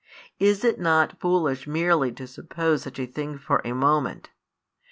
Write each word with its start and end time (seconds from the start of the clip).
Is 0.39 0.63
it 0.63 0.79
not 0.79 1.19
foolish 1.19 1.67
merely 1.67 2.11
to 2.13 2.25
suppose 2.25 2.81
such 2.81 2.97
a 2.97 3.05
thing 3.05 3.37
for 3.37 3.59
|107 3.61 3.69
a 3.71 3.75
moment? 3.75 4.29